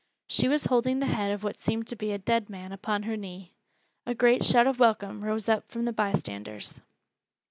She 0.25 0.47
was 0.47 0.65
holding 0.65 0.97
the 0.97 1.05
head 1.05 1.31
of 1.31 1.43
what 1.43 1.57
seemed 1.57 1.85
to 1.89 1.95
be 1.95 2.11
a 2.11 2.17
dead 2.17 2.49
man 2.49 2.71
upon 2.71 3.03
her 3.03 3.15
knee. 3.15 3.53
A 4.07 4.15
great 4.15 4.43
shout 4.43 4.65
of 4.65 4.79
welcome 4.79 5.23
rose 5.23 5.47
up 5.47 5.69
from 5.69 5.85
the 5.85 5.93
bystanders. 5.93 6.81